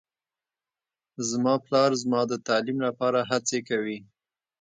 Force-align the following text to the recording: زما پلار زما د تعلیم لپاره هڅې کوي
زما 1.29 1.53
پلار 1.65 1.91
زما 2.01 2.21
د 2.31 2.33
تعلیم 2.47 2.77
لپاره 2.87 3.19
هڅې 3.29 3.59
کوي 3.69 3.97